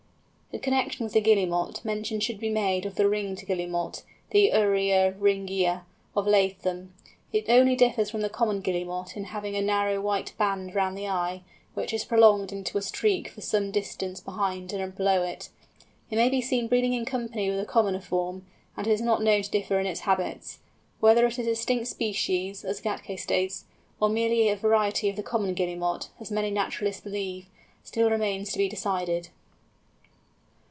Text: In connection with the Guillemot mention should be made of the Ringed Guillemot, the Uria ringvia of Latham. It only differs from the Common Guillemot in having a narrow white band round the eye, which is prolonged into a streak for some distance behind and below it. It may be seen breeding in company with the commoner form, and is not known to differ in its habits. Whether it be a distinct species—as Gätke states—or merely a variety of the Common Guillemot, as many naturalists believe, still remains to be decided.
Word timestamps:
In 0.53 0.59
connection 0.59 1.05
with 1.05 1.13
the 1.13 1.21
Guillemot 1.21 1.83
mention 1.85 2.19
should 2.19 2.37
be 2.41 2.49
made 2.49 2.85
of 2.85 2.95
the 2.95 3.07
Ringed 3.07 3.41
Guillemot, 3.47 4.03
the 4.31 4.51
Uria 4.53 5.13
ringvia 5.17 5.83
of 6.13 6.27
Latham. 6.27 6.93
It 7.31 7.45
only 7.47 7.73
differs 7.77 8.09
from 8.09 8.19
the 8.19 8.27
Common 8.27 8.59
Guillemot 8.59 9.15
in 9.15 9.23
having 9.23 9.55
a 9.55 9.61
narrow 9.61 10.01
white 10.01 10.33
band 10.37 10.75
round 10.75 10.97
the 10.97 11.07
eye, 11.07 11.43
which 11.73 11.93
is 11.93 12.03
prolonged 12.03 12.51
into 12.51 12.77
a 12.77 12.81
streak 12.81 13.29
for 13.29 13.39
some 13.39 13.71
distance 13.71 14.19
behind 14.19 14.73
and 14.73 14.93
below 14.93 15.23
it. 15.23 15.47
It 16.09 16.17
may 16.17 16.27
be 16.27 16.41
seen 16.41 16.67
breeding 16.67 16.91
in 16.93 17.05
company 17.05 17.49
with 17.49 17.57
the 17.57 17.65
commoner 17.65 18.01
form, 18.01 18.45
and 18.75 18.85
is 18.87 18.99
not 18.99 19.23
known 19.23 19.43
to 19.43 19.49
differ 19.49 19.79
in 19.79 19.85
its 19.87 20.01
habits. 20.01 20.59
Whether 20.99 21.25
it 21.25 21.37
be 21.37 21.43
a 21.43 21.45
distinct 21.45 21.87
species—as 21.87 22.81
Gätke 22.81 23.17
states—or 23.17 24.09
merely 24.09 24.49
a 24.49 24.57
variety 24.57 25.07
of 25.07 25.15
the 25.15 25.23
Common 25.23 25.53
Guillemot, 25.53 26.09
as 26.19 26.29
many 26.29 26.51
naturalists 26.51 27.01
believe, 27.01 27.45
still 27.85 28.09
remains 28.11 28.51
to 28.51 28.57
be 28.57 28.67
decided. 28.67 29.29